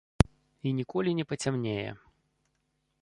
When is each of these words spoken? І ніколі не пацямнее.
І 0.69 0.71
ніколі 0.77 1.13
не 1.19 1.25
пацямнее. 1.33 1.89